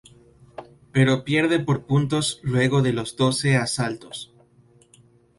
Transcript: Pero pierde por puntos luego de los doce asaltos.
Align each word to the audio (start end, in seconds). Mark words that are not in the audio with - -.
Pero 0.91 1.23
pierde 1.23 1.59
por 1.59 1.85
puntos 1.85 2.39
luego 2.41 2.81
de 2.81 2.91
los 2.91 3.15
doce 3.17 3.55
asaltos. 3.55 4.33